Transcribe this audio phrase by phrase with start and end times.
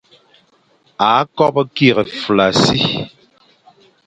[1.07, 2.79] A kobo kig fulassi.